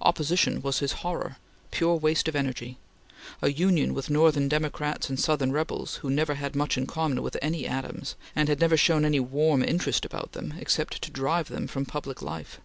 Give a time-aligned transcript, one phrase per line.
[0.00, 1.38] Opposition was his horror;
[1.72, 2.78] pure waste of energy;
[3.42, 7.36] a union with Northern Democrats and Southern rebels who never had much in common with
[7.42, 11.66] any Adams, and had never shown any warm interest about them except to drive them
[11.66, 12.60] from public life.